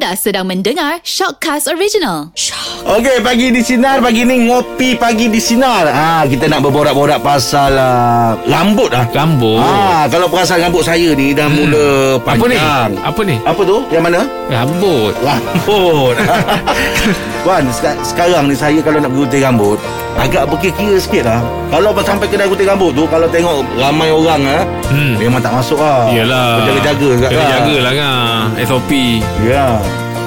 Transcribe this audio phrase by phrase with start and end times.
[0.00, 2.32] Anda sedang mendengar Shockcast Original.
[2.88, 5.84] Okey, pagi di sinar pagi ni ngopi pagi di sinar.
[5.92, 9.04] Ah, kita nak berborak-borak pasal uh, rambut ah.
[9.12, 9.60] Rambut.
[9.60, 12.56] Ah, kalau perasan rambut saya ni dah mula Apa ni?
[12.56, 12.90] panjang.
[12.96, 13.36] Apa ni?
[13.44, 13.76] Apa tu?
[13.92, 14.20] Yang mana?
[14.48, 15.12] Rambut.
[15.20, 16.16] Rambut.
[17.44, 19.76] Wan, seka- sekarang ni saya kalau nak gunting rambut
[20.18, 21.40] agak berkira-kira sikit lah.
[21.70, 25.14] Kalau sampai kedai gunting rambut tu kalau tengok ramai orang ah, Hmm.
[25.16, 26.10] memang tak masuk lah.
[26.10, 26.66] Iyalah.
[26.66, 27.50] Jaga-jaga juga Kena kan.
[27.52, 28.44] jaga lah kan.
[28.66, 28.90] SOP.
[29.46, 29.66] Ya.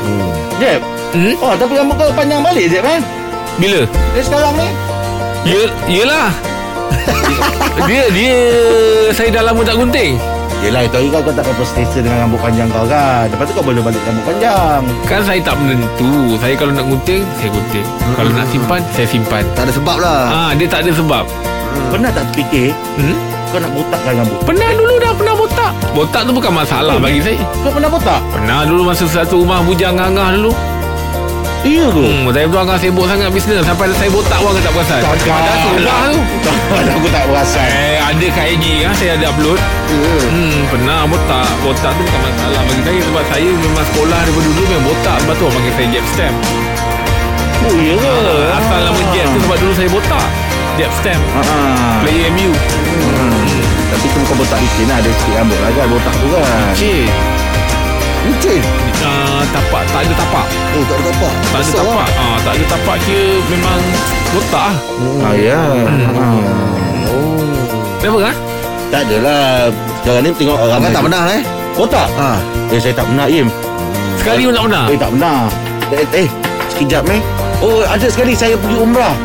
[0.04, 0.30] Hmm.
[0.58, 0.82] Jeb.
[1.14, 1.34] Hmm?
[1.38, 3.02] Oh, tapi rambut kau panjang balik Jeb kan?
[3.60, 3.82] Bila?
[3.86, 4.68] Dia sekarang ni.
[5.44, 6.30] Ya, yelah.
[7.90, 8.38] dia dia
[9.12, 10.16] saya dah lama tak gunting.
[10.64, 13.54] Yelah itu hari kau, kau tak apa stesen dengan rambut panjang kau kan Lepas tu
[13.60, 16.40] kau boleh balik rambut panjang Kan saya tak menentu.
[16.40, 17.88] Saya kalau nak gunting, saya gunting.
[18.16, 19.44] Kalau nak simpan, saya simpan.
[19.60, 21.28] Tak ada sebab lah Ah, dia tak ada sebab.
[21.92, 23.18] Pernah tak terfikir Hmm?
[23.54, 24.40] kau nak botakkan rambut?
[24.50, 25.72] Pernah dulu dah pernah botak.
[25.94, 27.38] Botak tu bukan masalah bagi saya.
[27.62, 28.22] Kau pernah botak?
[28.34, 30.52] Pernah dulu masa satu rumah bujang ngangah dulu.
[31.64, 32.04] Iya ke?
[32.04, 35.00] Hmm, saya tu agak sibuk sangat bisnes sampai saya botak agak tak perasan.
[35.00, 35.40] Takkan.
[35.40, 36.20] Dah sudah tu.
[36.44, 39.60] Takkan aku tak perasan Eh, ada kat IG kan saya ada upload.
[40.28, 41.48] Hmm, pernah botak.
[41.64, 45.18] Botak tu bukan masalah bagi saya sebab saya memang sekolah daripada dulu memang botak.
[45.24, 46.36] Sebab tu orang panggil saya Jeb Stamp.
[47.64, 48.12] Oh iya ke?
[48.12, 50.28] Ah, asal nama Jeb tu sebab dulu saya botak.
[50.76, 51.24] Jeb Stamp.
[51.32, 52.04] Ah.
[52.04, 52.52] Player MU.
[52.52, 53.40] Hmm.
[53.88, 56.74] Tapi tu bukan botak licin lah Ada sikit rambut lah kan Botak tu kan.
[56.76, 57.08] Licin
[58.24, 58.83] Uh,
[59.54, 60.46] tapak tak ada tapak.
[60.74, 61.96] Oh tak ada tapak Tak ada Besar tapak.
[61.96, 62.10] lah.
[62.18, 63.80] Ah, tak ada tapak kira memang
[64.30, 64.76] botak lah.
[65.22, 65.62] Ah ya
[66.14, 66.40] Ah.
[67.98, 68.36] Kenapa kan?
[68.90, 69.44] Tak adalah
[69.98, 71.42] Sekarang ni tengok orang Abang tak pernah eh
[71.74, 72.08] Botak?
[72.14, 72.30] ha.
[72.68, 73.48] Eh saya tak pernah Im
[74.20, 74.84] Sekali pun tak pernah.
[74.86, 75.38] Eh tak pernah
[75.90, 76.28] Eh, eh
[76.70, 77.22] sekejap eh
[77.60, 79.16] Oh ada sekali saya pergi umrah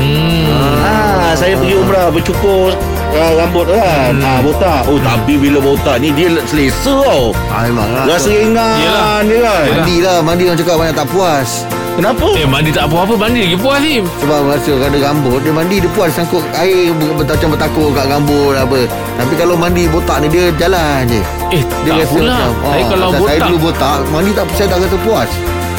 [0.00, 0.80] Hmm.
[0.80, 2.72] Ah, saya pergi umrah bercukur
[3.12, 4.12] uh, rambut tu kan.
[4.12, 4.22] Hmm.
[4.22, 4.80] Ah, botak.
[4.86, 7.30] Oh, tapi bila botak ni dia selesa tau.
[7.48, 9.04] ha memang lah Rasa ringan Yelah.
[9.20, 9.60] dia kan.
[9.60, 9.60] Yelah.
[9.72, 11.50] Mandi lah Mandi orang cakap banyak tak puas
[11.90, 12.32] Kenapa?
[12.32, 13.12] Eh, mandi tak apa-apa.
[13.14, 14.00] Mandi lagi puas ni.
[14.22, 18.78] Sebab rasa ada rambut Dia mandi dia puas Sangkut air Macam bertakur kat rambut apa
[19.18, 21.20] Tapi kalau mandi botak ni Dia jalan je
[21.50, 22.38] Eh, Dia tak pula.
[22.38, 23.48] Saya ah, kalau macam Saya botak.
[23.48, 25.30] dulu botak Mandi tak saya tak rasa puas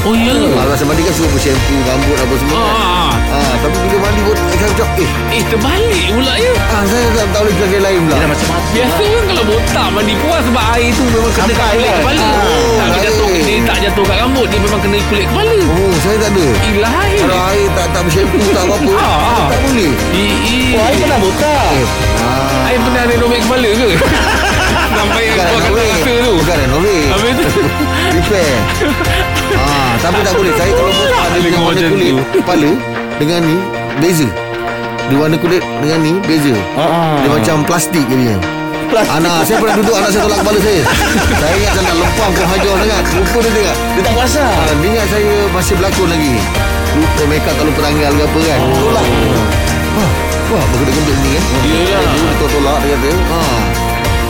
[0.01, 0.33] Oh, ya.
[0.33, 2.73] ha, Rasa mandi kan suruh bershampoo Rambut apa semua Ah, kan.
[2.73, 3.37] ah.
[3.37, 6.51] ha, Tapi bila mandi botak Saya macam Eh Eh, terbalik pula ya.
[6.67, 8.69] ah, Saya tak, tak boleh jaga lain pula Dia dah macam-macam.
[8.71, 11.99] Biasa kan kalau botak mandi puas sebab air tu memang kena Sampai kulit kan?
[12.01, 12.25] kepala.
[12.41, 13.01] Oh, tak air.
[13.03, 15.53] jatuh dia tak jatuh kat rambut, dia memang kena kulit kepala.
[15.61, 17.13] Oh saya tak ada Ilahi.
[17.21, 19.45] Kalau air tak tak bershampoo tak apa-apa Ah, ah.
[19.47, 21.71] Tak boleh I, i, Oh, saya pernah botak.
[22.17, 23.89] ah, Air pernah renovate kepala ke?
[24.91, 26.31] Sampai Bukan kau kata renovate rasa tu.
[26.35, 27.61] Bukan renovate Habis tu.
[28.17, 28.55] Repair
[30.01, 30.53] Tapi tak boleh.
[30.57, 32.23] Saya kalau Dia Tengok dengan warna kulit tu.
[32.41, 32.69] Kepala
[33.21, 33.57] Dengan ni
[34.01, 34.27] Beza.
[35.07, 36.53] Dia warna kulit Dengan ni Beza.
[36.73, 37.21] Ah.
[37.21, 38.37] Dia macam plastik jadinya
[38.91, 39.17] Plastik.
[39.23, 40.81] Anak saya pernah duduk Anak saya tolak kepala saya.
[41.39, 43.03] Saya ingat saya nak lempang ke hajar sangat.
[43.15, 43.77] Lupa dia tengok.
[43.79, 44.43] Dia tak perasan.
[44.51, 46.33] Ah, Dia ingat saya masih berlakon lagi.
[46.91, 48.59] Lupa make up tak lupa tanggal ke apa kan.
[48.75, 49.05] Tolak.
[49.91, 50.11] Wah,
[50.51, 52.03] wah berkedut-kedut ni kan Yelah.
[52.03, 53.11] Dia betul tolak dia kata.
[53.31, 53.39] Ha.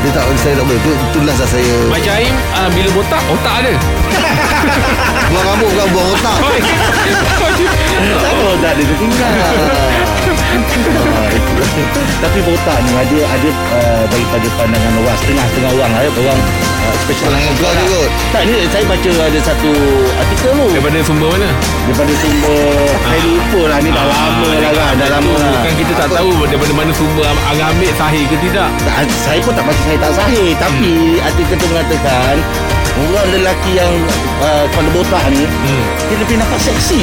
[0.02, 0.82] Dia tak, saya tak boleh.
[0.82, 1.76] Itu, itulah lah saya.
[1.86, 3.74] Macam Aim ah, Bila botak Otak ada.
[5.32, 6.38] Buang rambut bukan buang otak.
[8.20, 9.32] Kenapa botak dia tertinggal?
[11.62, 11.70] Ah.
[12.26, 16.40] Tapi botak ni ada ada uh, daripada pandangan luas setengah-setengah orang lah ya, orang
[16.86, 17.32] uh, special.
[17.62, 17.74] Kot
[18.34, 19.72] Tak ni saya baca ada satu
[20.18, 20.66] artikel tu.
[20.74, 21.50] Daripada sumber mana?
[21.82, 22.62] daripada sumber
[23.02, 25.52] saya lupa lah ni dah lama lah kan dah lama lah.
[25.60, 28.70] Bukan kita tak tahu Daripada mana sumber Abang ambil sahih ke tidak.
[28.86, 30.50] Tak, saya pun tak pasti saya tak sahih.
[30.62, 32.36] Tapi artikel tu mengatakan
[33.02, 33.94] Orang lelaki yang
[34.46, 35.84] uh, Kalau botak ni Hmm.
[36.10, 37.02] Dia lebih nampak seksi.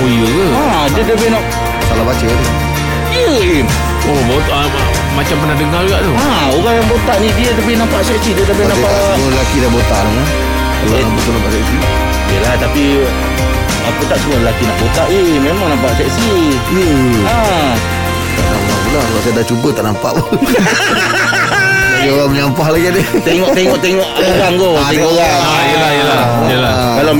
[0.00, 0.46] Oh iya ke?
[0.54, 0.64] ha,
[0.96, 1.44] Dia lebih nak
[1.90, 2.24] Salah baca.
[2.24, 2.69] ni
[3.10, 3.66] Ya Im
[4.02, 7.50] Oh botak ah, ma- Macam pernah dengar juga tu ha, Orang yang botak ni Dia
[7.52, 10.26] lebih nampak seksi Dia lebih Tapi nampak semua lelaki dah botak lah
[10.72, 11.00] Kalau Eh.
[11.00, 11.76] rambut tu nampak seksi
[12.30, 12.84] Yelah tapi
[13.82, 16.30] Apa tak semua lelaki nak botak Eh memang nampak seksi
[16.72, 16.90] Ya
[17.26, 17.38] ha.
[18.30, 20.26] Tak nampak pula Kalau saya dah cuba tak nampak pun
[21.90, 25.44] Lagi orang menyampah lagi ada Tengok-tengok-tengok orang tu Ah, Tengok tengok orang orang.
[25.44, 25.90] Ah, yelah.
[25.92, 26.22] Yelah.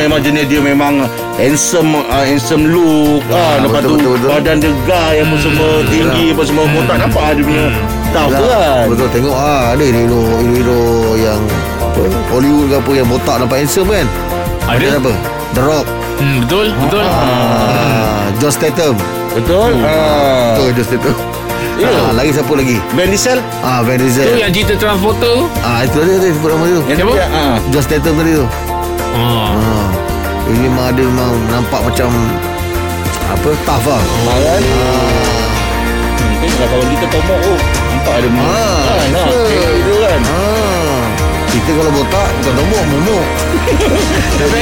[0.01, 1.05] Memang jenis dia memang
[1.37, 4.29] handsome uh, handsome look ah, Ah, lepas betul, tu betul, betul.
[4.33, 6.87] badan dia gay apa semua tinggi apa semua hmm.
[6.87, 7.67] tak nampak ada punya
[8.11, 10.81] tahu Yelah, kan Betul tengok ah ada ni hero hero
[11.15, 11.41] yang
[11.79, 14.07] apa Hollywood ke apa yang botak nampak handsome kan.
[14.65, 14.87] Ada?
[14.97, 15.13] apa?
[15.51, 15.87] The Rock.
[16.17, 17.03] Hmm, betul, betul.
[17.03, 18.95] Ah, John Statham.
[19.31, 20.55] betul ah.
[20.55, 21.17] Betul John Statham.
[21.77, 21.89] Ya.
[21.89, 22.77] Ah, lagi siapa lagi?
[22.93, 24.37] Ben Diesel Ah, Van Tu Diesel.
[24.39, 25.45] yang cerita transporter tu.
[25.61, 26.83] Ah, itu dia dia sebut nama dia tu.
[26.87, 27.13] yang Siapa?
[27.15, 27.57] dia ah.
[27.69, 28.47] John Statham tadi tu.
[29.11, 29.51] Ah.
[29.51, 29.87] Ah.
[30.47, 32.11] Ini memang ada memang nampak macam
[33.29, 34.03] apa tough lah.
[34.27, 34.59] Ah.
[36.21, 37.59] Hmm, tengok kawan kita tomok oh
[37.91, 39.45] nampak ada Ah, kan, ah, betul.
[39.47, 41.01] tengok dia kan Ah.
[41.51, 43.27] Kita kalau botak Bukan tombok Momok
[44.39, 44.59] Tapi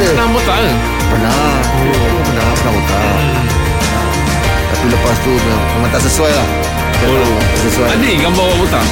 [0.00, 0.08] dia.
[0.08, 0.70] pernah botak ke?
[1.12, 1.36] Pernah
[2.24, 3.44] Pernah Pernah botak Hmm.
[4.72, 6.48] Tapi lepas tu Memang, tak sesuai lah
[6.96, 7.36] Tak Oh.
[7.60, 8.84] sesuai Ada gambar awak botak?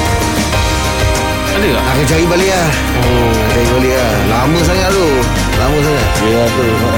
[1.61, 1.83] Ada tak?
[1.93, 2.69] Akan cari balik lah.
[3.05, 3.31] Oh.
[3.53, 4.13] Cari balik lah.
[4.33, 5.07] Lama sangat tu.
[5.61, 6.05] Lama sangat.
[6.25, 6.89] Ya tu ha.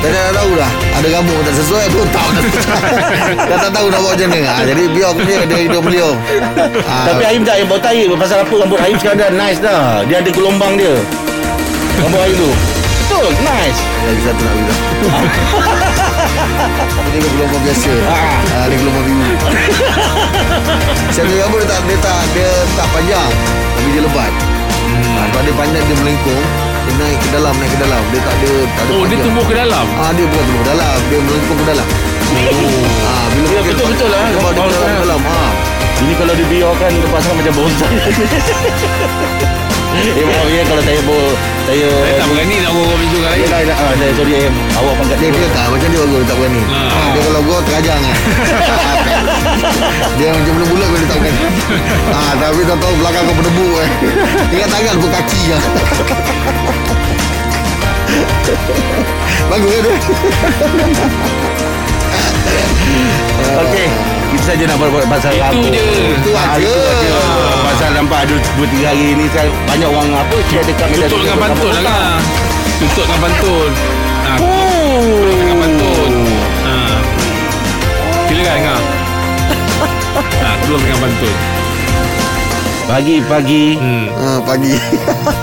[0.00, 0.70] Dah dah tahu dah.
[0.96, 2.42] Ada rambut tak sesuai tu Tak dah.
[3.60, 4.48] Tak tahu nak buat macam mana.
[4.48, 6.10] Ha, Jadi biar dia Dia hidup beliau.
[6.88, 10.02] Ha, Tapi Aim tak Aim bawa tahi Pasal apa rambut Aim sekarang dah nice dah.
[10.08, 10.96] Dia ada gelombang dia.
[12.00, 12.50] Rambut Aim tu.
[13.04, 13.78] Betul nice.
[14.08, 15.90] Lagi satu nak beritahu
[17.12, 18.16] Dia gelombang biasa ha,
[18.66, 19.26] Dia gelombang biru
[21.12, 23.30] Saya tu rambut dia tak Dia tak Dia tak panjang
[23.74, 26.42] Tapi dia lebat ha, Kalau dia panjang dia melengkung
[26.82, 29.22] Dia naik ke dalam Naik ke dalam Dia tak ada tak ada Oh dia panjang.
[29.22, 29.86] tumbuh ke dalam?
[29.94, 31.86] Ah dia bukan tumbuh dalam, dia melengkung ke dalam.
[32.32, 34.22] Oh Ah bila Ya, dia betul-betul lah.
[34.24, 35.00] Kalau dia Bawah dalam sana.
[35.04, 35.20] dalam.
[35.22, 35.50] Ah.
[36.02, 37.94] Ini kalau dibiarkan Lepas macam bonsai
[39.92, 41.26] Eh maaf ya Kalau saya bawa
[41.68, 43.76] Saya Saya tak berani nak ngorok pintu kat lain Yelah, yelah.
[43.76, 46.62] Ah, saya sorry Aim Awak pangkat Dia dia tak macam dia bagus dia tak berani.
[46.62, 46.72] Ah.
[46.72, 47.08] Ah.
[47.12, 48.16] Dia kalau gua terajang kan.
[50.18, 51.44] dia macam bulat-bulat dia tak berani.
[52.08, 53.88] ah tapi tak tahu belakang kau berdebu eh.
[54.56, 55.62] Ingat tangan pun kaki lah.
[59.52, 59.92] Bagus kan dia?
[63.52, 63.88] Okey
[64.32, 65.80] Kita saja nak buat pasal Itu rambut je.
[66.16, 66.31] Itu Ah,
[68.22, 71.82] ada 2-3 hari ni saya Banyak orang apa Share dekat media Tutup dengan pantun lah
[71.82, 72.20] kan?
[72.78, 73.70] Tutup dengan pantun.
[74.22, 75.02] Ha, Oh
[75.38, 76.12] Dengan pantun.
[76.66, 76.74] Ha.
[78.30, 78.82] Silakan Kak.
[80.38, 81.61] Ha, Keluar dengan pantun
[82.84, 84.06] Pagi-pagi hmm.
[84.12, 84.74] Ah pagi.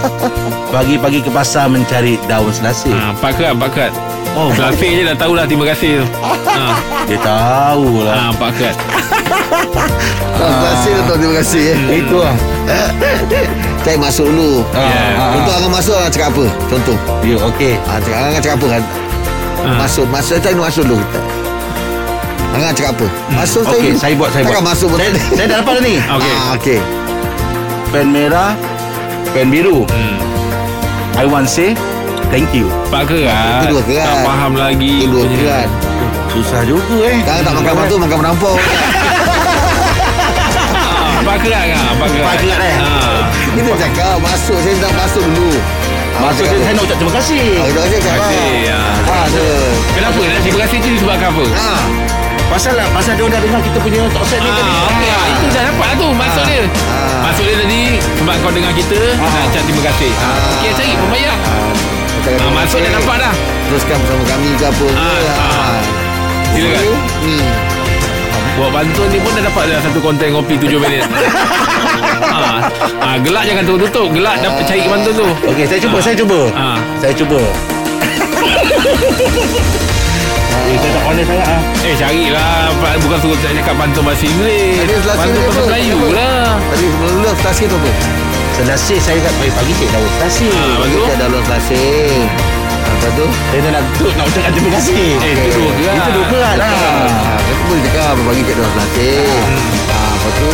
[0.74, 3.90] Pagi-pagi ke pasar mencari daun selasih ha, Pakat Pakat
[4.38, 6.78] Oh Selasih je dah tahulah Terima kasih tu ha.
[7.10, 8.76] Dia tahu lah ha, Pakat
[10.40, 11.80] Terima kasih tu terima kasih eh.
[12.00, 12.36] Itu lah
[13.80, 14.62] Cari masuk dulu.
[14.72, 15.10] Ah, Yeah.
[15.16, 16.46] ah, Contoh Angah masuk Angah cakap apa?
[16.68, 16.98] Contoh.
[17.24, 18.84] Ya okey Ah, cakap, Angah cakap apa kan?
[19.58, 19.70] ha.
[19.80, 21.20] Masuk, masuk cari masuk dulu kita.
[22.50, 23.08] Angah cakap apa?
[23.34, 25.96] Masuk saya Okey saya buat saya Takkan buat masuk saya, saya dah dapat dah ni
[25.98, 26.80] Okey Ah, okey.
[27.90, 28.54] Pen merah
[29.32, 30.18] Pen biru hmm.
[31.18, 31.74] I want say
[32.30, 34.06] Thank you Pak kerat Itu dua kerat.
[34.06, 35.70] Tak faham lagi Itu dua kerat.
[36.30, 38.58] Susah juga eh Sekarang tak makan batu, makan merampok.
[40.78, 42.76] ha, Pak kerat kan Pak kerat Pak kerat, eh?
[42.78, 42.90] ha.
[43.50, 45.58] Kita cakap masuk, saya nak masuk dulu.
[46.20, 46.76] Ah, dia saya apa?
[46.76, 48.48] nak ucap terima kasih Ah, Terima kasih Terima kasih.
[49.08, 49.46] Ah, tu.
[49.96, 51.82] Kenapa nak terima kasih tu disebabkan apa Ah,
[52.50, 55.08] Pasal lah Pasal dia dah dengar kita punya talk set ni tadi Ah, okey.
[55.08, 56.62] Ah, itu dah lah tu maksud dia.
[56.88, 57.22] Ah.
[57.24, 57.80] Maksud dia tadi
[58.18, 59.30] sebab kau dengar kita Ah.
[59.30, 60.12] nak ucap terima kasih.
[60.18, 60.52] Ah.
[60.52, 61.36] Okey, cari pembayar.
[61.38, 61.72] ah,
[62.36, 63.00] Ah, maksud dah kasih.
[63.00, 63.34] dapat dah.
[63.64, 64.88] Teruskan bersama kami ke apa.
[64.92, 65.40] Ah, ke.
[65.40, 65.80] ah.
[66.50, 66.82] Silakan.
[67.22, 67.46] Hmm.
[68.52, 71.02] Buat bantuan ni pun dah dapat dah satu konten kopi 7 minit.
[72.28, 72.60] ah.
[73.00, 74.08] ah, gelak jangan tutup-tutup.
[74.12, 75.28] Gelak dapat cari bantuan tu.
[75.48, 76.76] Okey saya cuba Saya cuba Ah.
[76.98, 77.40] Saya cuba
[80.70, 81.62] Eh, saya tak pandai sangat ah.
[81.82, 82.70] Eh carilah
[83.02, 85.62] Bukan suruh saya cakap pantun bahasa Inggeris Pantun ni bahasa?
[85.66, 86.08] Melayu Apa?
[86.14, 87.92] lah Tadi dulu stasi tu apa?
[88.54, 90.52] Selasih saya kat pagi-pagi cek daun selasih.
[90.52, 91.06] Ah, Bagi Betul.
[91.08, 91.86] kita dalam stasi.
[92.70, 93.26] Apa tu?
[93.32, 95.06] Saya dah nak tutup nak ucapkan terima kasih.
[95.18, 96.68] Eh itu dua kerat Itu dua kerat lah.
[96.68, 99.10] Ah, Kita boleh cakap Bagi kat dalam stasi.
[99.88, 100.52] Ah, Lepas tu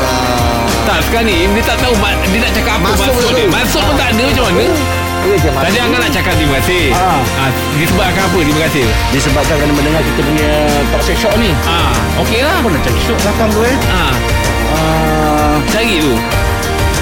[0.00, 3.94] ah, Tak sekarang ni Dia tak tahu Dia nak cakap apa Masuk dia Maksud pun
[3.94, 4.66] tak ada macam mana
[5.22, 7.22] Je masuk Tadi Angah nak cakap terima kasih Ah.
[7.38, 7.50] ah.
[7.74, 10.50] Disebabkan apa terima kasih Disebabkan kerana mendengar kita punya
[10.90, 11.50] talk set shock ni.
[11.62, 11.94] ah.
[12.20, 13.76] Okey lah Apa nak cari shock belakang tu eh?
[13.88, 14.12] ah.
[14.72, 16.12] Ah, Cari tu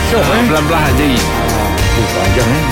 [0.06, 0.42] shock ah, eh?
[0.46, 1.18] Pelan-pelan jadi
[1.90, 2.64] Oh, panjang eh.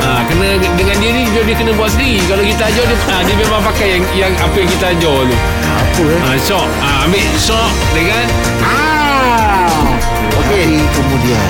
[0.00, 3.20] Ah, Kena dengan dia ni Dia, dia kena buat sendiri Kalau kita ajar dia ah,
[3.20, 6.20] Dia memang pakai yang, yang Apa yang kita ajar tu Apa eh?
[6.24, 8.24] ah, Shock ah, Ambil shock Dengan
[8.62, 9.84] Ah.
[10.38, 11.46] Okey Kemudian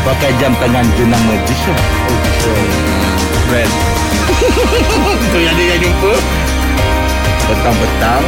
[0.00, 1.76] Pakai jam tangan jenama G-Shock.
[1.76, 2.60] Oh, G-Shock.
[3.46, 3.72] Brand
[5.26, 6.12] Itu yang dia jumpa.
[7.42, 8.24] Petang-petang.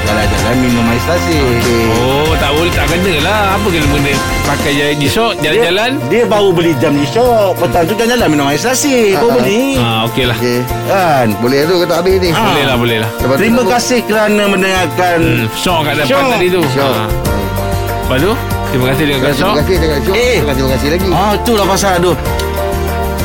[0.00, 1.36] Jalan-jalan minum air selasih.
[1.36, 4.14] Okey Oh tak boleh Tak kena lah Apa kena benda
[4.48, 7.60] Pakai jalan di shock Jalan-jalan Dia, dia baru beli jam G-Shock.
[7.60, 9.12] Petang tu jalan-jalan minum air selasih.
[9.12, 9.36] Baru Ah, ah.
[9.36, 9.64] beli.
[9.76, 11.26] ah, Okey lah Okey Kan?
[11.44, 12.40] Boleh tu kata habis ni Ah.
[12.40, 16.62] Boleh lah boleh lah Lepas Terima kasih kerana mendengarkan hmm, Shock kat depan tadi tu
[16.64, 17.08] Syok ah.
[18.00, 18.32] Lepas tu
[18.68, 20.36] Terima kasih dengan Terima kasih dengan Syok Eh.
[20.40, 22.12] Terima terima kasih lagi Ah itulah pasal tu.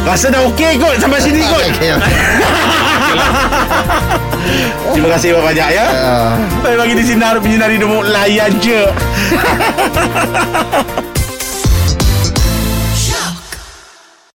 [0.04, 1.64] Rasa dah okey kot sampai sini kot.
[1.64, 2.04] Okey, okey.
[4.94, 5.88] Terima kasih banyak ya.
[5.88, 6.36] Ah.
[6.60, 8.84] Bagi di sinar penyinari demo layan je.